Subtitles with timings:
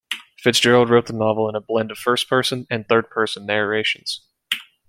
[0.39, 4.21] Fitzgerald wrote the novel in a blend of first person and third person narrations.